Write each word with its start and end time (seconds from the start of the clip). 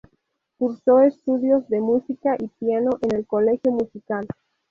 Cursó 0.57 1.01
estudios 1.01 1.69
de 1.69 1.79
música 1.79 2.35
y 2.39 2.47
piano 2.47 2.89
en 3.03 3.17
el 3.17 3.27
Colegio 3.27 3.71
Musical. 3.71 4.25